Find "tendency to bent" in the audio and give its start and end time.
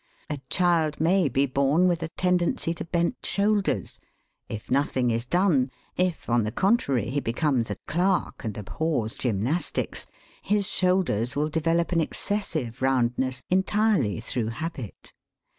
2.17-3.23